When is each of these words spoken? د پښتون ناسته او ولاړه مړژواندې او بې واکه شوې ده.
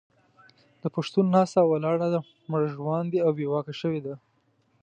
د 0.81 0.83
پښتون 0.95 1.25
ناسته 1.35 1.57
او 1.63 1.67
ولاړه 1.73 2.07
مړژواندې 2.51 3.17
او 3.25 3.31
بې 3.37 3.45
واکه 3.51 3.73
شوې 3.81 3.99
ده. 4.05 4.15